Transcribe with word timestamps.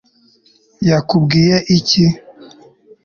yakubwiye 0.89 1.55
iki 1.77 2.03